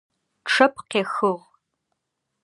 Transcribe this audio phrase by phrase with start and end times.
[0.49, 1.33] Чъэп къехыгъ.